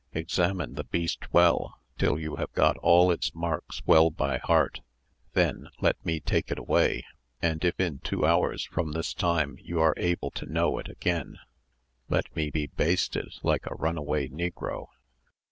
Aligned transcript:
Examine 0.15 0.73
the 0.73 0.83
beast 0.83 1.31
well, 1.31 1.77
till 1.99 2.17
you 2.17 2.37
have 2.37 2.51
got 2.53 2.75
all 2.77 3.11
its 3.11 3.35
marks 3.35 3.83
well 3.85 4.09
by 4.09 4.39
heart; 4.39 4.81
then 5.33 5.67
let 5.79 5.95
me 6.03 6.19
take 6.19 6.49
it 6.49 6.57
away, 6.57 7.05
and 7.39 7.63
if 7.63 7.79
in 7.79 7.99
two 7.99 8.25
hours 8.25 8.63
from 8.65 8.93
this 8.93 9.13
time 9.13 9.59
you 9.61 9.79
are 9.79 9.93
able 9.97 10.31
to 10.31 10.47
know, 10.51 10.79
it 10.79 10.89
again, 10.89 11.37
let 12.09 12.35
me 12.35 12.49
be 12.49 12.65
basted 12.65 13.31
like 13.43 13.67
a 13.67 13.75
runaway 13.75 14.27
negro." 14.27 14.87